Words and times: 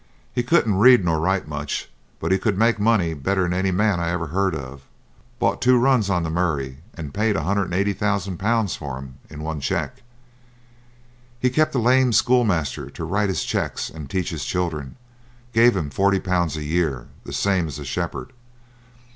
He 0.33 0.41
couldn't 0.41 0.79
read 0.79 1.05
nor 1.05 1.19
write 1.19 1.47
much, 1.47 1.87
but 2.19 2.31
he 2.31 2.39
could 2.39 2.57
make 2.57 2.79
money 2.79 3.13
better'n 3.13 3.53
any 3.53 3.69
man 3.69 3.99
I 3.99 4.09
ever 4.09 4.25
heard 4.33 4.55
of. 4.55 4.81
Bought 5.37 5.61
two 5.61 5.77
runs 5.77 6.09
on 6.09 6.23
the 6.23 6.29
Murray, 6.31 6.77
and 6.95 7.13
paid 7.13 7.35
180,000 7.35 8.39
pounds 8.39 8.75
for 8.75 8.97
'em 8.97 9.19
in 9.29 9.43
one 9.43 9.59
cheque. 9.61 10.01
He 11.39 11.51
kept 11.51 11.75
a 11.75 11.79
lame 11.79 12.13
schoolmaster 12.13 12.89
to 12.89 13.05
write 13.05 13.29
his 13.29 13.43
cheques 13.43 13.91
and 13.91 14.09
teach 14.09 14.31
his 14.31 14.43
children, 14.43 14.95
gave 15.53 15.77
him 15.77 15.91
40 15.91 16.19
pounds 16.21 16.57
a 16.57 16.63
year, 16.63 17.05
the 17.23 17.31
same 17.31 17.67
as 17.67 17.77
a 17.77 17.85
shepherd. 17.85 18.33